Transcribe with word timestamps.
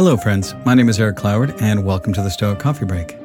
Hello, 0.00 0.16
friends. 0.16 0.54
My 0.64 0.72
name 0.72 0.88
is 0.88 0.98
Eric 0.98 1.16
Cloward, 1.16 1.60
and 1.60 1.84
welcome 1.84 2.14
to 2.14 2.22
the 2.22 2.30
Stoic 2.30 2.58
Coffee 2.58 2.86
Break. 2.86 3.18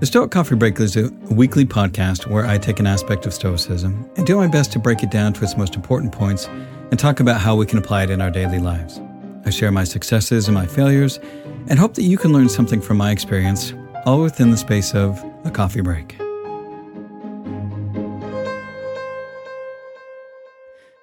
The 0.00 0.06
Stoic 0.06 0.32
Coffee 0.32 0.56
Break 0.56 0.80
is 0.80 0.96
a 0.96 1.08
weekly 1.30 1.64
podcast 1.64 2.26
where 2.26 2.44
I 2.44 2.58
take 2.58 2.80
an 2.80 2.88
aspect 2.88 3.24
of 3.24 3.32
Stoicism 3.32 4.10
and 4.16 4.26
do 4.26 4.34
my 4.34 4.48
best 4.48 4.72
to 4.72 4.80
break 4.80 5.04
it 5.04 5.12
down 5.12 5.32
to 5.34 5.44
its 5.44 5.56
most 5.56 5.76
important 5.76 6.10
points 6.10 6.48
and 6.90 6.98
talk 6.98 7.20
about 7.20 7.40
how 7.40 7.54
we 7.54 7.66
can 7.66 7.78
apply 7.78 8.02
it 8.02 8.10
in 8.10 8.20
our 8.20 8.32
daily 8.32 8.58
lives. 8.58 9.00
I 9.46 9.50
share 9.50 9.70
my 9.70 9.84
successes 9.84 10.48
and 10.48 10.56
my 10.56 10.66
failures 10.66 11.20
and 11.68 11.78
hope 11.78 11.94
that 11.94 12.02
you 12.02 12.18
can 12.18 12.32
learn 12.32 12.48
something 12.48 12.80
from 12.80 12.96
my 12.96 13.12
experience, 13.12 13.72
all 14.04 14.22
within 14.22 14.50
the 14.50 14.56
space 14.56 14.96
of 14.96 15.24
a 15.44 15.52
coffee 15.52 15.82
break. 15.82 16.18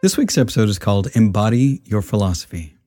This 0.01 0.17
week's 0.17 0.37
episode 0.37 0.67
is 0.67 0.77
called 0.77 1.07
Embody 1.15 1.83
Your 1.85 2.01
Philosophy. 2.01 2.78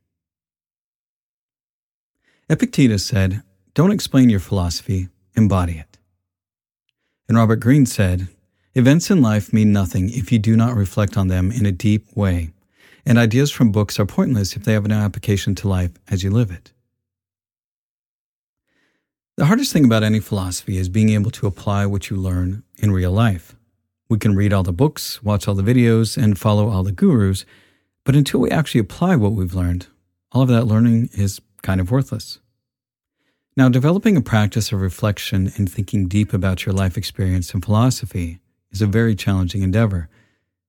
Epictetus 2.52 3.02
said, 3.02 3.42
Don't 3.72 3.92
explain 3.92 4.28
your 4.28 4.38
philosophy, 4.38 5.08
embody 5.34 5.78
it. 5.78 5.96
And 7.26 7.38
Robert 7.38 7.60
Greene 7.60 7.86
said, 7.86 8.28
Events 8.74 9.10
in 9.10 9.22
life 9.22 9.54
mean 9.54 9.72
nothing 9.72 10.10
if 10.10 10.30
you 10.30 10.38
do 10.38 10.54
not 10.54 10.76
reflect 10.76 11.16
on 11.16 11.28
them 11.28 11.50
in 11.50 11.64
a 11.64 11.72
deep 11.72 12.14
way, 12.14 12.50
and 13.06 13.16
ideas 13.16 13.50
from 13.50 13.72
books 13.72 13.98
are 13.98 14.04
pointless 14.04 14.54
if 14.54 14.64
they 14.64 14.74
have 14.74 14.86
no 14.86 14.98
application 14.98 15.54
to 15.54 15.68
life 15.68 15.92
as 16.10 16.22
you 16.22 16.30
live 16.30 16.50
it. 16.50 16.74
The 19.38 19.46
hardest 19.46 19.72
thing 19.72 19.86
about 19.86 20.02
any 20.02 20.20
philosophy 20.20 20.76
is 20.76 20.90
being 20.90 21.08
able 21.08 21.30
to 21.30 21.46
apply 21.46 21.86
what 21.86 22.10
you 22.10 22.18
learn 22.18 22.64
in 22.76 22.90
real 22.90 23.12
life. 23.12 23.56
We 24.10 24.18
can 24.18 24.36
read 24.36 24.52
all 24.52 24.62
the 24.62 24.74
books, 24.74 25.22
watch 25.22 25.48
all 25.48 25.54
the 25.54 25.62
videos, 25.62 26.22
and 26.22 26.38
follow 26.38 26.68
all 26.68 26.82
the 26.82 26.92
gurus, 26.92 27.46
but 28.04 28.14
until 28.14 28.40
we 28.40 28.50
actually 28.50 28.82
apply 28.82 29.16
what 29.16 29.32
we've 29.32 29.54
learned, 29.54 29.86
all 30.32 30.42
of 30.42 30.48
that 30.48 30.66
learning 30.66 31.08
is 31.14 31.40
kind 31.62 31.80
of 31.80 31.90
worthless. 31.90 32.38
Now, 33.56 33.68
developing 33.68 34.16
a 34.16 34.22
practice 34.22 34.72
of 34.72 34.80
reflection 34.80 35.52
and 35.56 35.70
thinking 35.70 36.08
deep 36.08 36.32
about 36.32 36.64
your 36.64 36.72
life 36.72 36.96
experience 36.96 37.52
and 37.52 37.64
philosophy 37.64 38.40
is 38.70 38.80
a 38.80 38.86
very 38.86 39.14
challenging 39.14 39.62
endeavor 39.62 40.08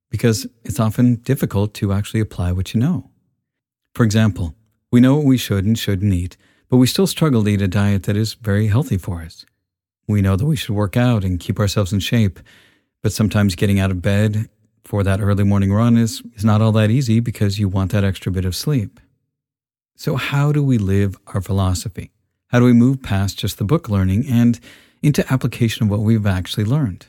because 0.09 0.45
it's 0.63 0.79
often 0.79 1.15
difficult 1.15 1.73
to 1.75 1.93
actually 1.93 2.19
apply 2.19 2.51
what 2.51 2.73
you 2.73 2.79
know. 2.79 3.09
For 3.95 4.03
example, 4.03 4.53
we 4.91 4.99
know 4.99 5.15
what 5.15 5.25
we 5.25 5.37
should 5.37 5.65
and 5.65 5.79
shouldn't 5.79 6.13
eat, 6.13 6.37
but 6.69 6.77
we 6.77 6.87
still 6.87 7.07
struggle 7.07 7.43
to 7.43 7.49
eat 7.49 7.61
a 7.61 7.67
diet 7.67 8.03
that 8.03 8.17
is 8.17 8.33
very 8.35 8.67
healthy 8.67 8.97
for 8.97 9.21
us. 9.21 9.45
We 10.07 10.21
know 10.21 10.35
that 10.35 10.45
we 10.45 10.55
should 10.55 10.75
work 10.75 10.97
out 10.97 11.23
and 11.23 11.39
keep 11.39 11.59
ourselves 11.59 11.93
in 11.93 11.99
shape, 11.99 12.39
but 13.01 13.13
sometimes 13.13 13.55
getting 13.55 13.79
out 13.79 13.91
of 13.91 14.01
bed 14.01 14.49
for 14.83 15.03
that 15.03 15.21
early 15.21 15.43
morning 15.43 15.71
run 15.71 15.97
is, 15.97 16.21
is 16.35 16.43
not 16.43 16.61
all 16.61 16.73
that 16.73 16.91
easy 16.91 17.19
because 17.19 17.57
you 17.57 17.69
want 17.69 17.91
that 17.91 18.03
extra 18.03 18.31
bit 18.31 18.45
of 18.45 18.55
sleep. 18.55 18.99
So, 19.95 20.15
how 20.15 20.51
do 20.51 20.63
we 20.63 20.77
live 20.77 21.17
our 21.27 21.41
philosophy? 21.41 22.11
How 22.47 22.59
do 22.59 22.65
we 22.65 22.73
move 22.73 23.01
past 23.01 23.39
just 23.39 23.57
the 23.57 23.63
book 23.63 23.89
learning 23.89 24.25
and 24.27 24.59
into 25.01 25.31
application 25.31 25.83
of 25.83 25.89
what 25.89 26.01
we've 26.01 26.25
actually 26.25 26.65
learned? 26.65 27.07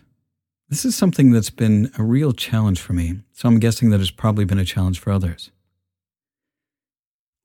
This 0.69 0.85
is 0.85 0.97
something 0.97 1.31
that's 1.31 1.51
been 1.51 1.91
a 1.99 2.03
real 2.03 2.33
challenge 2.33 2.81
for 2.81 2.93
me, 2.95 3.21
so 3.33 3.49
I'm 3.49 3.59
guessing 3.59 3.91
that 3.91 4.01
it's 4.01 4.11
probably 4.11 4.45
been 4.45 4.59
a 4.59 4.65
challenge 4.65 4.99
for 4.99 5.13
others. 5.13 5.51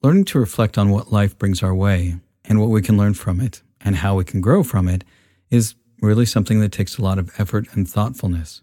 Learning 0.01 0.25
to 0.25 0.39
reflect 0.39 0.77
on 0.77 0.89
what 0.89 1.11
life 1.11 1.37
brings 1.37 1.61
our 1.61 1.75
way 1.75 2.15
and 2.45 2.59
what 2.59 2.69
we 2.69 2.81
can 2.81 2.97
learn 2.97 3.13
from 3.13 3.41
it 3.41 3.61
and 3.81 3.97
how 3.97 4.15
we 4.15 4.23
can 4.23 4.41
grow 4.41 4.63
from 4.63 4.87
it 4.87 5.03
is 5.49 5.75
really 6.01 6.25
something 6.25 6.61
that 6.61 6.71
takes 6.71 6.97
a 6.97 7.01
lot 7.01 7.19
of 7.19 7.31
effort 7.37 7.67
and 7.73 7.89
thoughtfulness. 7.89 8.61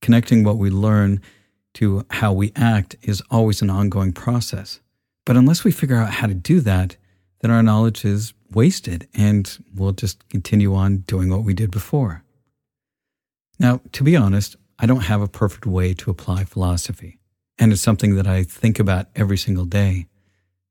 Connecting 0.00 0.44
what 0.44 0.56
we 0.56 0.70
learn 0.70 1.20
to 1.74 2.04
how 2.10 2.32
we 2.32 2.52
act 2.56 2.96
is 3.02 3.22
always 3.30 3.60
an 3.60 3.70
ongoing 3.70 4.12
process. 4.12 4.80
But 5.28 5.36
unless 5.36 5.62
we 5.62 5.72
figure 5.72 5.96
out 5.96 6.08
how 6.08 6.26
to 6.26 6.32
do 6.32 6.60
that, 6.60 6.96
then 7.40 7.50
our 7.50 7.62
knowledge 7.62 8.02
is 8.02 8.32
wasted 8.50 9.08
and 9.12 9.62
we'll 9.74 9.92
just 9.92 10.26
continue 10.30 10.74
on 10.74 11.00
doing 11.00 11.28
what 11.28 11.44
we 11.44 11.52
did 11.52 11.70
before. 11.70 12.24
Now, 13.58 13.82
to 13.92 14.02
be 14.02 14.16
honest, 14.16 14.56
I 14.78 14.86
don't 14.86 15.02
have 15.02 15.20
a 15.20 15.28
perfect 15.28 15.66
way 15.66 15.92
to 15.92 16.10
apply 16.10 16.44
philosophy, 16.44 17.18
and 17.58 17.74
it's 17.74 17.82
something 17.82 18.14
that 18.14 18.26
I 18.26 18.42
think 18.42 18.78
about 18.78 19.08
every 19.14 19.36
single 19.36 19.66
day. 19.66 20.06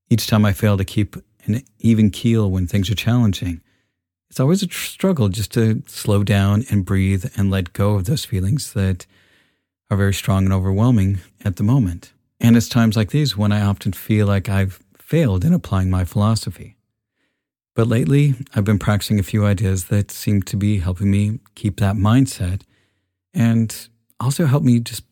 Each 0.10 0.26
time 0.26 0.44
I 0.44 0.54
fail 0.54 0.76
to 0.78 0.84
keep 0.84 1.18
an 1.46 1.62
even 1.78 2.10
keel 2.10 2.50
when 2.50 2.66
things 2.66 2.90
are 2.90 2.96
challenging, 2.96 3.62
it's 4.32 4.40
always 4.40 4.64
a 4.64 4.70
struggle 4.70 5.30
just 5.30 5.52
to 5.52 5.84
slow 5.86 6.24
down 6.24 6.66
and 6.72 6.84
breathe 6.84 7.26
and 7.38 7.52
let 7.52 7.74
go 7.74 7.94
of 7.94 8.06
those 8.06 8.26
feelings 8.26 8.74
that 8.74 9.06
are 9.92 9.98
very 9.98 10.16
strong 10.16 10.46
and 10.46 10.54
overwhelming 10.54 11.20
at 11.46 11.58
the 11.58 11.64
moment. 11.64 12.12
And 12.40 12.56
it's 12.56 12.70
times 12.70 12.96
like 12.96 13.12
these 13.12 13.36
when 13.36 13.52
I 13.52 13.62
often 13.62 13.94
feel 13.94 14.28
like 14.28 14.50
I've 14.50 14.80
failed 14.98 15.44
in 15.44 15.54
applying 15.54 15.90
my 15.90 16.06
philosophy. 16.06 16.76
But 17.76 17.88
lately, 17.88 18.36
I've 18.56 18.64
been 18.64 18.80
practicing 18.80 19.20
a 19.20 19.24
few 19.24 19.46
ideas 19.46 19.86
that 19.86 20.12
seem 20.12 20.42
to 20.44 20.58
be 20.58 20.80
helping 20.80 21.12
me 21.12 21.40
keep 21.56 21.80
that 21.80 21.96
mindset 21.96 22.62
and 23.34 23.88
also 24.20 24.46
help 24.46 24.64
me 24.64 24.80
just 24.80 25.04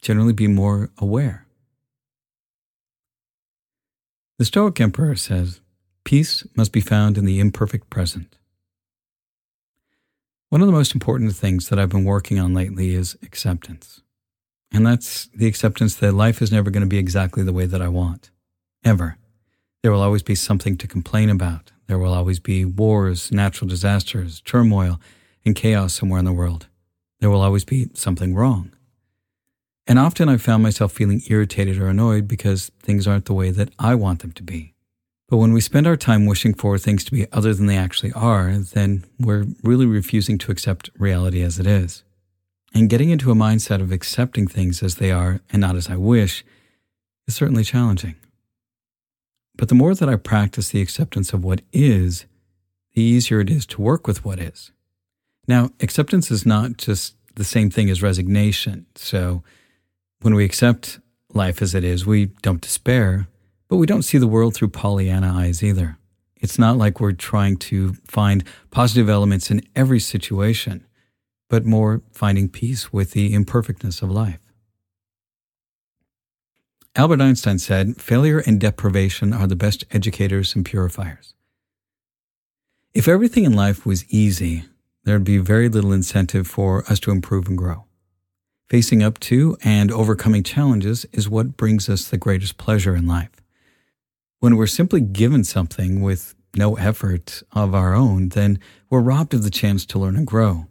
generally 0.00 0.32
be 0.32 0.46
more 0.46 0.90
aware. 0.98 1.46
The 4.38 4.44
Stoic 4.44 4.80
Emperor 4.80 5.14
says, 5.16 5.60
Peace 6.04 6.46
must 6.56 6.72
be 6.72 6.80
found 6.80 7.16
in 7.16 7.24
the 7.24 7.38
imperfect 7.38 7.90
present. 7.90 8.36
One 10.48 10.60
of 10.60 10.66
the 10.66 10.72
most 10.72 10.94
important 10.94 11.34
things 11.34 11.68
that 11.68 11.78
I've 11.78 11.88
been 11.88 12.04
working 12.04 12.38
on 12.38 12.52
lately 12.52 12.94
is 12.94 13.16
acceptance. 13.22 14.02
And 14.72 14.86
that's 14.86 15.26
the 15.34 15.46
acceptance 15.46 15.96
that 15.96 16.12
life 16.12 16.40
is 16.40 16.50
never 16.50 16.70
going 16.70 16.82
to 16.82 16.88
be 16.88 16.98
exactly 16.98 17.42
the 17.42 17.52
way 17.52 17.66
that 17.66 17.82
I 17.82 17.88
want. 17.88 18.30
Ever. 18.84 19.18
There 19.82 19.92
will 19.92 20.00
always 20.00 20.22
be 20.22 20.34
something 20.34 20.76
to 20.78 20.86
complain 20.86 21.28
about. 21.28 21.72
There 21.88 21.98
will 21.98 22.14
always 22.14 22.38
be 22.38 22.64
wars, 22.64 23.30
natural 23.30 23.68
disasters, 23.68 24.40
turmoil, 24.40 25.00
and 25.44 25.54
chaos 25.54 25.92
somewhere 25.92 26.20
in 26.20 26.24
the 26.24 26.32
world. 26.32 26.68
There 27.20 27.30
will 27.30 27.42
always 27.42 27.64
be 27.64 27.90
something 27.94 28.34
wrong. 28.34 28.72
And 29.86 29.98
often 29.98 30.28
I've 30.28 30.42
found 30.42 30.62
myself 30.62 30.92
feeling 30.92 31.22
irritated 31.28 31.78
or 31.78 31.88
annoyed 31.88 32.28
because 32.28 32.70
things 32.80 33.06
aren't 33.06 33.26
the 33.26 33.34
way 33.34 33.50
that 33.50 33.70
I 33.78 33.94
want 33.94 34.20
them 34.20 34.32
to 34.32 34.42
be. 34.42 34.74
But 35.28 35.38
when 35.38 35.52
we 35.52 35.60
spend 35.60 35.86
our 35.86 35.96
time 35.96 36.26
wishing 36.26 36.54
for 36.54 36.78
things 36.78 37.04
to 37.04 37.12
be 37.12 37.26
other 37.32 37.52
than 37.52 37.66
they 37.66 37.76
actually 37.76 38.12
are, 38.12 38.52
then 38.52 39.04
we're 39.18 39.46
really 39.62 39.86
refusing 39.86 40.38
to 40.38 40.52
accept 40.52 40.90
reality 40.98 41.42
as 41.42 41.58
it 41.58 41.66
is. 41.66 42.04
And 42.74 42.88
getting 42.88 43.10
into 43.10 43.30
a 43.30 43.34
mindset 43.34 43.80
of 43.80 43.92
accepting 43.92 44.46
things 44.46 44.82
as 44.82 44.96
they 44.96 45.10
are 45.10 45.40
and 45.52 45.60
not 45.60 45.76
as 45.76 45.90
I 45.90 45.96
wish 45.96 46.44
is 47.26 47.36
certainly 47.36 47.64
challenging. 47.64 48.14
But 49.56 49.68
the 49.68 49.74
more 49.74 49.94
that 49.94 50.08
I 50.08 50.16
practice 50.16 50.70
the 50.70 50.80
acceptance 50.80 51.32
of 51.32 51.44
what 51.44 51.60
is, 51.72 52.24
the 52.94 53.02
easier 53.02 53.40
it 53.40 53.50
is 53.50 53.66
to 53.66 53.82
work 53.82 54.06
with 54.06 54.24
what 54.24 54.38
is. 54.38 54.72
Now, 55.46 55.70
acceptance 55.80 56.30
is 56.30 56.46
not 56.46 56.76
just 56.78 57.14
the 57.34 57.44
same 57.44 57.70
thing 57.70 57.90
as 57.90 58.02
resignation. 58.02 58.86
So 58.94 59.42
when 60.20 60.34
we 60.34 60.44
accept 60.44 61.00
life 61.34 61.62
as 61.62 61.74
it 61.74 61.84
is, 61.84 62.06
we 62.06 62.26
don't 62.42 62.60
despair, 62.60 63.28
but 63.68 63.76
we 63.76 63.86
don't 63.86 64.02
see 64.02 64.18
the 64.18 64.26
world 64.26 64.54
through 64.54 64.68
Pollyanna 64.68 65.32
eyes 65.32 65.62
either. 65.62 65.98
It's 66.36 66.58
not 66.58 66.76
like 66.76 67.00
we're 67.00 67.12
trying 67.12 67.56
to 67.58 67.94
find 68.06 68.44
positive 68.70 69.08
elements 69.08 69.50
in 69.50 69.62
every 69.76 70.00
situation, 70.00 70.86
but 71.52 71.66
more 71.66 72.00
finding 72.12 72.48
peace 72.48 72.94
with 72.94 73.10
the 73.10 73.34
imperfectness 73.34 74.00
of 74.00 74.10
life. 74.10 74.38
Albert 76.96 77.20
Einstein 77.20 77.58
said, 77.58 78.00
Failure 78.00 78.38
and 78.46 78.58
deprivation 78.58 79.34
are 79.34 79.46
the 79.46 79.54
best 79.54 79.84
educators 79.90 80.56
and 80.56 80.64
purifiers. 80.64 81.34
If 82.94 83.06
everything 83.06 83.44
in 83.44 83.52
life 83.52 83.84
was 83.84 84.08
easy, 84.08 84.64
there'd 85.04 85.24
be 85.24 85.36
very 85.36 85.68
little 85.68 85.92
incentive 85.92 86.46
for 86.46 86.90
us 86.90 86.98
to 87.00 87.10
improve 87.10 87.48
and 87.48 87.58
grow. 87.58 87.84
Facing 88.70 89.02
up 89.02 89.20
to 89.20 89.58
and 89.62 89.92
overcoming 89.92 90.42
challenges 90.42 91.04
is 91.12 91.28
what 91.28 91.58
brings 91.58 91.86
us 91.86 92.08
the 92.08 92.16
greatest 92.16 92.56
pleasure 92.56 92.96
in 92.96 93.06
life. 93.06 93.42
When 94.40 94.56
we're 94.56 94.68
simply 94.68 95.02
given 95.02 95.44
something 95.44 96.00
with 96.00 96.34
no 96.56 96.76
effort 96.76 97.42
of 97.52 97.74
our 97.74 97.92
own, 97.92 98.30
then 98.30 98.58
we're 98.88 99.00
robbed 99.00 99.34
of 99.34 99.42
the 99.42 99.50
chance 99.50 99.84
to 99.84 99.98
learn 99.98 100.16
and 100.16 100.26
grow. 100.26 100.66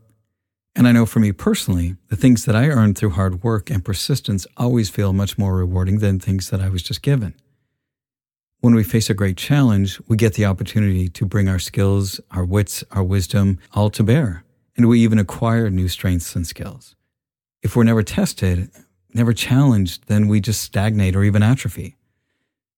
And 0.75 0.87
I 0.87 0.93
know 0.93 1.05
for 1.05 1.19
me 1.19 1.31
personally, 1.31 1.97
the 2.07 2.15
things 2.15 2.45
that 2.45 2.55
I 2.55 2.67
earned 2.67 2.97
through 2.97 3.11
hard 3.11 3.43
work 3.43 3.69
and 3.69 3.83
persistence 3.83 4.47
always 4.55 4.89
feel 4.89 5.11
much 5.11 5.37
more 5.37 5.55
rewarding 5.55 5.99
than 5.99 6.19
things 6.19 6.49
that 6.49 6.61
I 6.61 6.69
was 6.69 6.81
just 6.81 7.01
given. 7.01 7.35
When 8.61 8.75
we 8.75 8.83
face 8.83 9.09
a 9.09 9.15
great 9.15 9.37
challenge, 9.37 9.99
we 10.07 10.15
get 10.15 10.35
the 10.35 10.45
opportunity 10.45 11.09
to 11.09 11.25
bring 11.25 11.49
our 11.49 11.59
skills, 11.59 12.21
our 12.29 12.45
wits, 12.45 12.83
our 12.91 13.03
wisdom 13.03 13.59
all 13.73 13.89
to 13.89 14.03
bear, 14.03 14.43
and 14.77 14.87
we 14.87 15.01
even 15.01 15.19
acquire 15.19 15.69
new 15.69 15.87
strengths 15.87 16.35
and 16.35 16.47
skills. 16.47 16.95
If 17.63 17.75
we're 17.75 17.83
never 17.83 18.03
tested, 18.03 18.69
never 19.13 19.33
challenged, 19.33 20.07
then 20.07 20.27
we 20.27 20.39
just 20.39 20.61
stagnate 20.61 21.15
or 21.15 21.23
even 21.23 21.43
atrophy. 21.43 21.97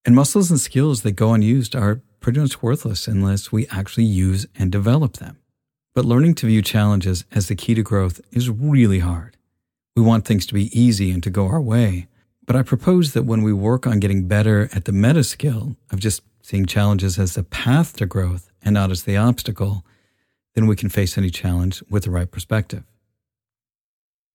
And 0.06 0.16
muscles 0.16 0.50
and 0.50 0.60
skills 0.60 1.04
that 1.04 1.12
go 1.12 1.34
unused 1.34 1.75
are 1.75 2.01
pretty 2.19 2.40
much 2.40 2.63
worthless 2.63 3.07
unless 3.07 3.51
we 3.51 3.68
actually 3.68 4.06
use 4.06 4.45
and 4.56 4.72
develop 4.72 5.18
them. 5.18 5.38
But 5.94 6.06
learning 6.06 6.36
to 6.36 6.48
view 6.48 6.62
challenges 6.62 7.25
as 7.31 7.48
the 7.48 7.56
key 7.56 7.75
to 7.75 7.84
growth 7.84 8.19
is 8.31 8.50
really 8.50 9.00
hard. 9.00 9.38
We 9.95 10.01
want 10.01 10.25
things 10.25 10.45
to 10.48 10.54
be 10.54 10.78
easy 10.78 11.12
and 11.12 11.22
to 11.24 11.30
go 11.30 11.48
our 11.48 11.62
way. 11.62 12.07
But 12.45 12.56
I 12.56 12.63
propose 12.63 13.13
that 13.13 13.24
when 13.24 13.44
we 13.44 13.54
work 13.54 13.86
on 13.86 14.00
getting 14.00 14.28
better 14.28 14.69
at 14.74 14.86
the 14.86 14.92
meta 14.92 15.24
skill 15.24 15.78
of 15.92 16.00
just 16.00 16.24
seeing 16.42 16.66
challenges 16.66 17.19
as 17.19 17.36
the 17.36 17.44
path 17.44 17.95
to 17.98 18.06
growth 18.06 18.51
and 18.63 18.74
not 18.74 18.92
as 18.92 19.04
the 19.04 19.18
obstacle, 19.18 19.86
then 20.56 20.68
we 20.68 20.75
can 20.75 20.90
face 20.90 21.18
any 21.18 21.30
challenge 21.30 21.84
with 21.90 22.04
the 22.04 22.12
right 22.12 22.30
perspective. 22.30 22.84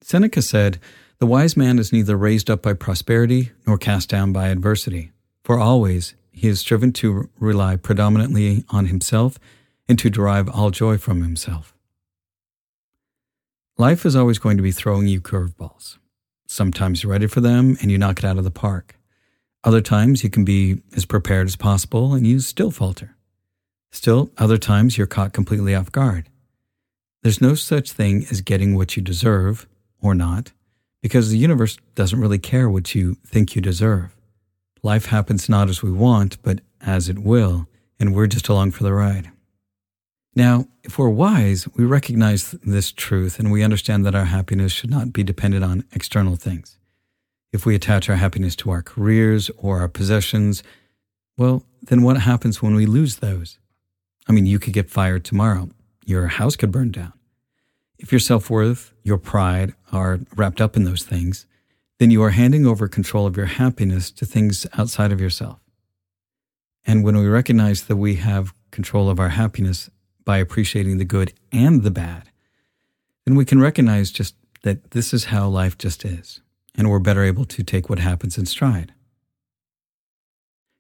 Seneca 0.01 0.43
said, 0.43 0.79
The 1.19 1.27
wise 1.27 1.57
man 1.57 1.79
is 1.79 1.93
neither 1.93 2.17
raised 2.17 2.49
up 2.49 2.63
by 2.63 2.73
prosperity 2.75 3.51
nor 3.67 3.77
cast 3.77 4.09
down 4.09 4.33
by 4.33 4.49
adversity, 4.49 5.11
for 5.43 5.59
always 5.59 6.15
he 6.31 6.47
is 6.47 6.61
striven 6.61 6.93
to 6.95 7.29
rely 7.41 7.75
predominantly 7.77 8.65
on 8.71 8.87
himself 8.87 9.39
and 9.89 9.99
to 9.99 10.11
derive 10.11 10.49
all 10.49 10.71
joy 10.71 10.99
from 10.99 11.23
himself. 11.23 11.75
Life 13.77 14.05
is 14.05 14.17
always 14.17 14.39
going 14.39 14.57
to 14.57 14.63
be 14.63 14.73
throwing 14.73 15.07
you 15.07 15.21
curveballs. 15.21 15.99
Sometimes 16.47 17.03
you're 17.03 17.13
ready 17.13 17.27
for 17.27 17.41
them 17.41 17.77
and 17.81 17.91
you 17.91 17.99
knock 17.99 18.19
it 18.19 18.25
out 18.25 18.39
of 18.39 18.45
the 18.45 18.51
park. 18.51 18.99
Other 19.65 19.81
times 19.81 20.25
you 20.25 20.31
can 20.31 20.45
be 20.45 20.83
as 20.97 21.05
prepared 21.05 21.47
as 21.47 21.57
possible 21.57 22.15
and 22.15 22.27
you 22.27 22.41
still 22.41 22.71
falter. 22.71 23.17
Still, 23.91 24.31
other 24.37 24.59
times 24.59 24.99
you're 24.99 25.07
caught 25.07 25.33
completely 25.33 25.75
off 25.75 25.93
guard. 25.93 26.29
There's 27.23 27.41
no 27.41 27.55
such 27.55 27.93
thing 27.93 28.27
as 28.31 28.41
getting 28.41 28.75
what 28.75 28.97
you 28.97 29.03
deserve 29.03 29.67
or 30.01 30.15
not, 30.15 30.53
because 31.03 31.31
the 31.31 31.39
universe 31.39 31.79
doesn't 31.95 32.21
really 32.21 32.39
care 32.39 32.69
what 32.69 32.95
you 32.95 33.17
think 33.27 33.57
you 33.57 33.63
deserve. 33.63 34.15
Life 34.83 35.07
happens 35.07 35.49
not 35.49 35.69
as 35.69 35.83
we 35.83 35.91
want, 35.91 36.41
but 36.43 36.61
as 36.81 37.09
it 37.09 37.19
will, 37.19 37.67
and 37.99 38.15
we're 38.15 38.27
just 38.27 38.49
along 38.49 38.71
for 38.73 38.85
the 38.85 38.93
ride. 38.93 39.31
Now, 40.39 40.69
if 40.85 41.01
we're 41.01 41.09
wise, 41.09 41.67
we 41.75 41.85
recognize 41.85 42.53
this 42.53 42.93
truth 42.93 43.41
and 43.41 43.51
we 43.51 43.65
understand 43.65 44.07
that 44.07 44.15
our 44.15 44.27
happiness 44.27 44.71
should 44.71 44.89
not 44.89 45.13
be 45.13 45.25
dependent 45.25 45.65
on 45.65 45.83
external 45.93 46.37
things. 46.37 46.79
If 47.53 47.67
we 47.67 47.75
attach 47.75 48.09
our 48.09 48.15
happiness 48.15 48.55
to 48.59 48.71
our 48.71 48.81
careers 48.81 49.51
or 49.59 49.81
our 49.81 49.89
possessions, 49.89 50.63
well, 51.37 51.65
then 51.83 52.03
what 52.03 52.19
happens 52.19 52.63
when 52.63 52.77
we 52.77 52.87
lose 52.87 53.17
those? 53.17 53.59
I 54.29 54.33
mean, 54.33 54.47
you 54.47 54.61
could 54.61 54.75
get 54.75 54.89
fired 54.89 55.25
tomorrow. 55.25 55.71
Your 56.07 56.29
house 56.29 56.55
could 56.55 56.71
burn 56.71 56.93
down. 56.93 57.15
If 57.99 58.13
your 58.13 58.21
self 58.21 58.49
worth, 58.49 58.93
your 59.03 59.19
pride 59.19 59.75
are 59.91 60.21
wrapped 60.37 60.61
up 60.61 60.77
in 60.77 60.85
those 60.85 61.03
things, 61.03 61.47
then 61.99 62.13
you 62.13 62.23
are 62.23 62.31
handing 62.31 62.65
over 62.65 62.87
control 62.87 63.27
of 63.27 63.37
your 63.37 63.47
happiness 63.47 64.13
to 64.13 64.25
things 64.25 64.69
outside 64.79 65.11
of 65.11 65.21
yourself. 65.21 65.59
And 66.87 67.03
when 67.03 67.17
we 67.17 67.27
recognize 67.27 67.87
that 67.87 67.97
we 67.97 68.15
have 68.17 68.55
control 68.71 69.11
of 69.11 69.19
our 69.19 69.31
happiness 69.31 69.91
by 70.29 70.37
appreciating 70.37 70.99
the 70.99 71.07
good 71.07 71.33
and 71.53 71.83
the 71.83 71.91
bad, 71.91 72.25
then 73.25 73.35
we 73.35 73.47
can 73.47 73.63
recognize 73.63 74.11
just 74.11 74.35
that 74.61 74.91
this 74.91 75.15
is 75.15 75.25
how 75.25 75.49
life 75.49 75.79
just 75.79 76.05
is, 76.05 76.43
and 76.75 76.91
we're 76.91 76.99
better 76.99 77.25
able 77.25 77.47
to 77.47 77.63
take 77.63 77.89
what 77.89 77.99
happens 77.99 78.37
in 78.37 78.45
stride. 78.45 78.93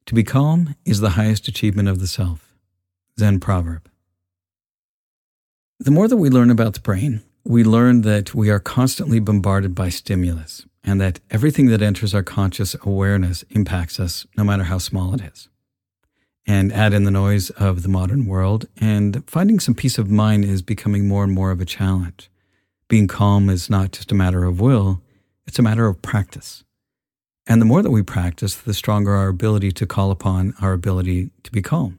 To 0.04 0.14
be 0.14 0.22
calm 0.22 0.74
is 0.84 1.00
the 1.00 1.16
highest 1.16 1.48
achievement 1.48 1.88
of 1.88 1.98
the 1.98 2.06
self. 2.06 2.54
Zen 3.18 3.40
proverb. 3.40 3.88
The 5.80 5.92
more 5.92 6.08
that 6.08 6.18
we 6.18 6.28
learn 6.28 6.50
about 6.50 6.74
the 6.74 6.80
brain, 6.80 7.22
we 7.42 7.64
learn 7.64 8.02
that 8.02 8.34
we 8.34 8.50
are 8.50 8.60
constantly 8.60 9.18
bombarded 9.18 9.74
by 9.74 9.88
stimulus 9.88 10.66
and 10.84 11.00
that 11.00 11.20
everything 11.30 11.68
that 11.68 11.80
enters 11.80 12.14
our 12.14 12.22
conscious 12.22 12.76
awareness 12.82 13.44
impacts 13.48 13.98
us, 13.98 14.26
no 14.36 14.44
matter 14.44 14.64
how 14.64 14.76
small 14.76 15.14
it 15.14 15.22
is. 15.22 15.48
And 16.48 16.72
add 16.72 16.94
in 16.94 17.04
the 17.04 17.10
noise 17.10 17.50
of 17.50 17.82
the 17.82 17.90
modern 17.90 18.24
world, 18.24 18.66
and 18.80 19.22
finding 19.28 19.60
some 19.60 19.74
peace 19.74 19.98
of 19.98 20.10
mind 20.10 20.46
is 20.46 20.62
becoming 20.62 21.06
more 21.06 21.22
and 21.22 21.32
more 21.32 21.50
of 21.50 21.60
a 21.60 21.66
challenge. 21.66 22.30
Being 22.88 23.06
calm 23.06 23.50
is 23.50 23.68
not 23.68 23.92
just 23.92 24.10
a 24.10 24.14
matter 24.14 24.44
of 24.44 24.58
will, 24.58 25.02
it's 25.46 25.58
a 25.58 25.62
matter 25.62 25.86
of 25.86 26.00
practice. 26.00 26.64
And 27.46 27.60
the 27.60 27.66
more 27.66 27.82
that 27.82 27.90
we 27.90 28.02
practice, 28.02 28.54
the 28.54 28.72
stronger 28.72 29.12
our 29.12 29.28
ability 29.28 29.72
to 29.72 29.86
call 29.86 30.10
upon 30.10 30.54
our 30.60 30.72
ability 30.72 31.30
to 31.42 31.52
be 31.52 31.62
calm. 31.62 31.98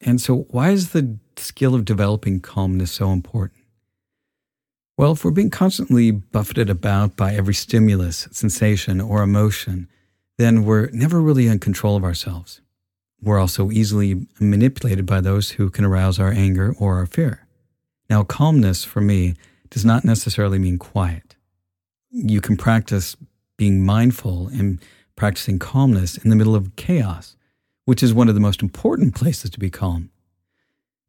And 0.00 0.20
so, 0.20 0.46
why 0.50 0.70
is 0.70 0.90
the 0.90 1.18
skill 1.36 1.74
of 1.74 1.84
developing 1.84 2.40
calmness 2.40 2.92
so 2.92 3.10
important? 3.10 3.60
Well, 4.96 5.12
if 5.12 5.24
we're 5.24 5.32
being 5.32 5.50
constantly 5.50 6.12
buffeted 6.12 6.70
about 6.70 7.16
by 7.16 7.34
every 7.34 7.54
stimulus, 7.54 8.28
sensation, 8.30 9.00
or 9.00 9.22
emotion, 9.22 9.88
then 10.38 10.64
we're 10.64 10.90
never 10.92 11.20
really 11.20 11.48
in 11.48 11.58
control 11.58 11.96
of 11.96 12.04
ourselves. 12.04 12.60
We're 13.24 13.40
also 13.40 13.70
easily 13.70 14.26
manipulated 14.38 15.06
by 15.06 15.20
those 15.20 15.52
who 15.52 15.70
can 15.70 15.84
arouse 15.84 16.18
our 16.18 16.30
anger 16.30 16.74
or 16.78 16.96
our 16.96 17.06
fear. 17.06 17.46
Now, 18.10 18.22
calmness 18.22 18.84
for 18.84 19.00
me 19.00 19.34
does 19.70 19.84
not 19.84 20.04
necessarily 20.04 20.58
mean 20.58 20.78
quiet. 20.78 21.36
You 22.10 22.40
can 22.42 22.56
practice 22.56 23.16
being 23.56 23.84
mindful 23.84 24.48
and 24.48 24.78
practicing 25.16 25.58
calmness 25.58 26.18
in 26.18 26.28
the 26.28 26.36
middle 26.36 26.54
of 26.54 26.76
chaos, 26.76 27.36
which 27.86 28.02
is 28.02 28.12
one 28.12 28.28
of 28.28 28.34
the 28.34 28.40
most 28.40 28.60
important 28.60 29.14
places 29.14 29.50
to 29.50 29.58
be 29.58 29.70
calm. 29.70 30.10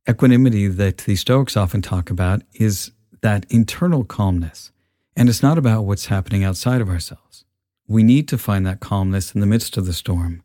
Equanimity 0.08 0.68
that 0.68 1.00
the 1.00 1.16
Stoics 1.16 1.58
often 1.58 1.82
talk 1.82 2.10
about 2.10 2.44
is 2.54 2.92
that 3.22 3.46
internal 3.50 4.04
calmness. 4.06 4.72
And 5.18 5.28
it's 5.28 5.44
not 5.44 5.58
about 5.58 5.86
what's 5.86 6.06
happening 6.06 6.44
outside 6.44 6.80
of 6.80 6.90
ourselves. 6.90 7.44
We 7.88 8.04
need 8.04 8.28
to 8.30 8.38
find 8.38 8.66
that 8.66 8.80
calmness 8.80 9.34
in 9.34 9.42
the 9.42 9.48
midst 9.48 9.78
of 9.78 9.86
the 9.86 9.94
storm. 9.94 10.44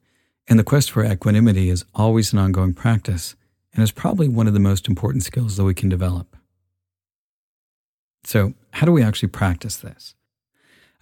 And 0.51 0.59
the 0.59 0.65
quest 0.65 0.91
for 0.91 1.03
equanimity 1.05 1.71
is 1.71 1.87
always 1.95 2.35
an 2.35 2.39
ongoing 2.39 2.75
practice 2.75 3.37
and 3.73 3.83
is 3.83 3.93
probably 3.93 4.29
one 4.29 4.47
of 4.47 4.53
the 4.53 4.61
most 4.61 4.87
important 4.89 5.23
skills 5.23 5.57
that 5.57 5.65
we 5.65 5.73
can 5.73 5.89
develop. 5.89 6.37
So, 8.25 8.53
how 8.73 8.85
do 8.85 8.93
we 8.93 9.03
actually 9.03 9.31
practice 9.31 9.77
this? 9.77 10.15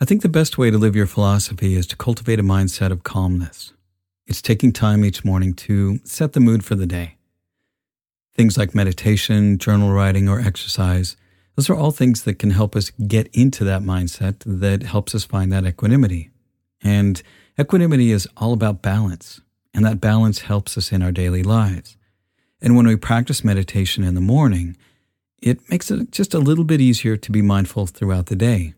I 0.01 0.05
think 0.05 0.23
the 0.23 0.29
best 0.29 0.57
way 0.57 0.71
to 0.71 0.79
live 0.79 0.95
your 0.95 1.07
philosophy 1.07 1.75
is 1.75 1.89
to 1.89 1.97
cultivate 1.97 2.39
a 2.39 2.45
mindset 2.45 2.93
of 2.93 3.03
calmness. 3.03 3.73
It's 4.27 4.41
taking 4.41 4.71
time 4.71 5.05
each 5.05 5.25
morning 5.25 5.55
to 5.55 5.99
set 6.05 6.35
the 6.35 6.41
mood 6.41 6.65
for 6.65 6.77
the 6.77 6.87
day. 6.87 7.17
Things 8.37 8.57
like 8.57 8.75
meditation, 8.75 9.59
journal 9.59 9.91
writing, 9.91 10.29
or 10.29 10.39
exercise 10.39 11.17
those 11.59 11.69
are 11.69 11.75
all 11.75 11.91
things 11.91 12.23
that 12.23 12.39
can 12.39 12.51
help 12.51 12.77
us 12.77 12.93
get 13.09 13.27
into 13.33 13.65
that 13.65 13.83
mindset 13.83 14.45
that 14.47 14.85
helps 14.85 15.13
us 15.13 15.25
find 15.25 15.51
that 15.51 15.67
equanimity. 15.67 16.31
And 16.85 17.21
equanimity 17.59 18.13
is 18.13 18.29
all 18.37 18.53
about 18.53 18.83
balance, 18.83 19.41
and 19.75 19.85
that 19.85 20.01
balance 20.01 20.41
helps 20.41 20.79
us 20.79 20.93
in 20.93 21.03
our 21.03 21.13
daily 21.13 21.43
lives. 21.43 21.97
And 22.61 22.77
when 22.77 22.87
we 22.87 22.97
practice 22.97 23.45
meditation 23.45 24.05
in 24.05 24.15
the 24.15 24.21
morning, 24.21 24.77
it 25.41 25.69
makes 25.71 25.91
it 25.91 26.11
just 26.11 26.35
a 26.35 26.39
little 26.39 26.65
bit 26.65 26.81
easier 26.81 27.17
to 27.17 27.33
be 27.33 27.43
mindful 27.43 27.87
throughout 27.87 28.27
the 28.27 28.37
day. 28.37 28.75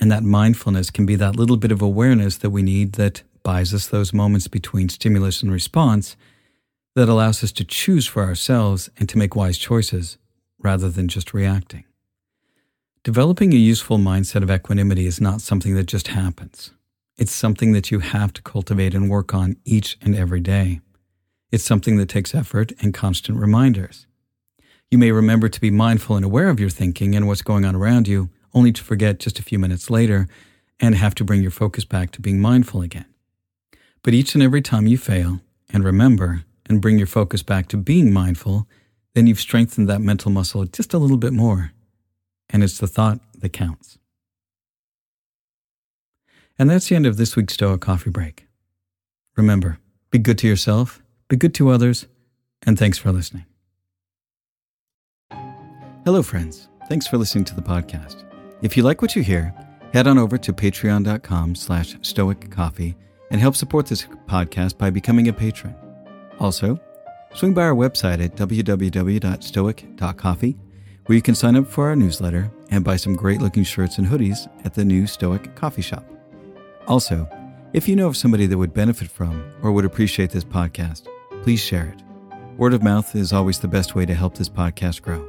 And 0.00 0.12
that 0.12 0.22
mindfulness 0.22 0.90
can 0.90 1.06
be 1.06 1.16
that 1.16 1.34
little 1.34 1.56
bit 1.56 1.72
of 1.72 1.82
awareness 1.82 2.36
that 2.38 2.50
we 2.50 2.62
need 2.62 2.92
that 2.92 3.22
buys 3.42 3.74
us 3.74 3.88
those 3.88 4.12
moments 4.12 4.46
between 4.46 4.88
stimulus 4.88 5.42
and 5.42 5.50
response 5.50 6.16
that 6.94 7.08
allows 7.08 7.42
us 7.42 7.52
to 7.52 7.64
choose 7.64 8.06
for 8.06 8.22
ourselves 8.22 8.90
and 8.98 9.08
to 9.08 9.18
make 9.18 9.34
wise 9.34 9.58
choices 9.58 10.18
rather 10.58 10.88
than 10.88 11.08
just 11.08 11.34
reacting. 11.34 11.84
Developing 13.02 13.52
a 13.52 13.56
useful 13.56 13.98
mindset 13.98 14.42
of 14.42 14.50
equanimity 14.50 15.06
is 15.06 15.20
not 15.20 15.40
something 15.40 15.74
that 15.74 15.86
just 15.86 16.08
happens. 16.08 16.72
It's 17.18 17.32
something 17.32 17.72
that 17.72 17.90
you 17.90 17.98
have 17.98 18.32
to 18.34 18.42
cultivate 18.42 18.94
and 18.94 19.10
work 19.10 19.34
on 19.34 19.56
each 19.64 19.98
and 20.00 20.14
every 20.14 20.40
day. 20.40 20.80
It's 21.50 21.64
something 21.64 21.96
that 21.96 22.08
takes 22.08 22.34
effort 22.34 22.72
and 22.80 22.94
constant 22.94 23.38
reminders. 23.38 24.06
You 24.90 24.98
may 24.98 25.10
remember 25.10 25.48
to 25.48 25.60
be 25.60 25.70
mindful 25.70 26.16
and 26.16 26.24
aware 26.24 26.48
of 26.48 26.60
your 26.60 26.70
thinking 26.70 27.16
and 27.16 27.26
what's 27.26 27.42
going 27.42 27.64
on 27.64 27.74
around 27.74 28.06
you, 28.06 28.30
only 28.54 28.72
to 28.72 28.84
forget 28.84 29.18
just 29.18 29.38
a 29.38 29.42
few 29.42 29.58
minutes 29.58 29.90
later 29.90 30.28
and 30.78 30.94
have 30.94 31.14
to 31.16 31.24
bring 31.24 31.42
your 31.42 31.50
focus 31.50 31.84
back 31.84 32.12
to 32.12 32.20
being 32.20 32.40
mindful 32.40 32.82
again. 32.82 33.06
But 34.02 34.14
each 34.14 34.34
and 34.34 34.42
every 34.42 34.62
time 34.62 34.86
you 34.86 34.96
fail 34.96 35.40
and 35.70 35.84
remember 35.84 36.44
and 36.68 36.80
bring 36.80 36.98
your 36.98 37.06
focus 37.08 37.42
back 37.42 37.66
to 37.68 37.76
being 37.76 38.12
mindful, 38.12 38.68
then 39.14 39.26
you've 39.26 39.40
strengthened 39.40 39.88
that 39.88 40.00
mental 40.00 40.30
muscle 40.30 40.64
just 40.66 40.94
a 40.94 40.98
little 40.98 41.16
bit 41.16 41.32
more 41.32 41.72
and 42.50 42.62
it's 42.62 42.78
the 42.78 42.86
thought 42.86 43.20
that 43.40 43.52
counts. 43.52 43.98
And 46.58 46.68
that's 46.68 46.88
the 46.88 46.96
end 46.96 47.06
of 47.06 47.16
this 47.16 47.36
week's 47.36 47.54
Stoic 47.54 47.80
Coffee 47.80 48.10
Break. 48.10 48.48
Remember, 49.36 49.78
be 50.10 50.18
good 50.18 50.38
to 50.38 50.48
yourself, 50.48 51.00
be 51.28 51.36
good 51.36 51.54
to 51.54 51.70
others, 51.70 52.06
and 52.66 52.76
thanks 52.76 52.98
for 52.98 53.12
listening. 53.12 53.44
Hello, 56.04 56.20
friends. 56.22 56.68
Thanks 56.88 57.06
for 57.06 57.16
listening 57.18 57.44
to 57.44 57.54
the 57.54 57.62
podcast. 57.62 58.24
If 58.62 58.76
you 58.76 58.82
like 58.82 59.00
what 59.02 59.14
you 59.14 59.22
hear, 59.22 59.54
head 59.92 60.08
on 60.08 60.18
over 60.18 60.36
to 60.38 60.52
patreon.com 60.52 61.54
slash 61.54 61.96
stoiccoffee 62.02 62.96
and 63.30 63.40
help 63.40 63.54
support 63.54 63.86
this 63.86 64.06
podcast 64.26 64.76
by 64.78 64.90
becoming 64.90 65.28
a 65.28 65.32
patron. 65.32 65.76
Also, 66.40 66.80
swing 67.34 67.54
by 67.54 67.62
our 67.62 67.74
website 67.74 68.24
at 68.24 68.34
www.stoic.coffee 68.36 70.56
where 71.06 71.16
you 71.16 71.22
can 71.22 71.34
sign 71.34 71.56
up 71.56 71.66
for 71.66 71.88
our 71.88 71.96
newsletter 71.96 72.50
and 72.70 72.84
buy 72.84 72.96
some 72.96 73.14
great 73.14 73.40
looking 73.40 73.64
shirts 73.64 73.96
and 73.96 74.06
hoodies 74.06 74.46
at 74.66 74.74
the 74.74 74.84
new 74.84 75.06
Stoic 75.06 75.54
coffee 75.54 75.80
shop. 75.80 76.04
Also, 76.88 77.28
if 77.74 77.86
you 77.86 77.94
know 77.94 78.06
of 78.06 78.16
somebody 78.16 78.46
that 78.46 78.56
would 78.56 78.72
benefit 78.72 79.08
from 79.10 79.52
or 79.62 79.72
would 79.72 79.84
appreciate 79.84 80.30
this 80.30 80.42
podcast, 80.42 81.06
please 81.42 81.60
share 81.60 81.86
it. 81.86 82.02
Word 82.56 82.72
of 82.72 82.82
mouth 82.82 83.14
is 83.14 83.32
always 83.32 83.60
the 83.60 83.68
best 83.68 83.94
way 83.94 84.06
to 84.06 84.14
help 84.14 84.34
this 84.34 84.48
podcast 84.48 85.02
grow. 85.02 85.22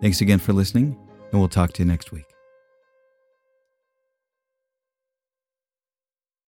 Thanks 0.00 0.22
again 0.22 0.38
for 0.38 0.54
listening, 0.54 0.96
and 1.30 1.40
we'll 1.40 1.48
talk 1.48 1.74
to 1.74 1.82
you 1.82 1.88
next 1.88 2.10
week. 2.10 2.37